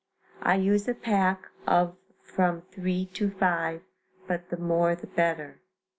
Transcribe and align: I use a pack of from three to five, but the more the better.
I 0.41 0.55
use 0.55 0.87
a 0.87 0.95
pack 0.95 1.47
of 1.67 1.95
from 2.23 2.63
three 2.71 3.05
to 3.13 3.29
five, 3.29 3.83
but 4.27 4.49
the 4.49 4.57
more 4.57 4.95
the 4.95 5.05
better. 5.05 5.59